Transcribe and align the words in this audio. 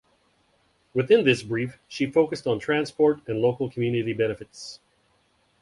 Within 0.95 1.23
this 1.23 1.43
brief, 1.43 1.77
she 1.87 2.07
focussed 2.09 2.47
on 2.47 2.57
transport 2.57 3.21
and 3.27 3.37
local 3.39 3.69
community 3.69 4.13
benefits. 4.13 4.79